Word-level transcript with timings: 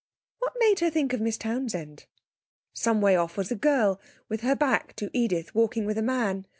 What 0.39 0.53
made 0.59 0.79
her 0.79 0.89
think 0.89 1.13
of 1.13 1.21
Miss 1.21 1.37
Townsend? 1.37 2.07
Some 2.73 3.01
way 3.01 3.15
off 3.15 3.37
was 3.37 3.51
a 3.51 3.55
girl, 3.55 4.01
with 4.29 4.41
her 4.41 4.55
back 4.55 4.95
to 4.95 5.11
Edith, 5.13 5.53
walking 5.53 5.85
with 5.85 5.95
a 5.95 6.01
man. 6.01 6.47